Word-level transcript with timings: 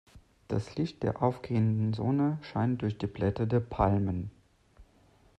Das 0.47 0.77
Licht 0.77 1.03
der 1.03 1.21
aufgehenden 1.21 1.93
Sonne 1.93 2.39
scheint 2.41 2.81
durch 2.81 2.97
die 2.97 3.05
Blätter 3.05 3.45
der 3.45 3.59
Palmen. 3.59 4.31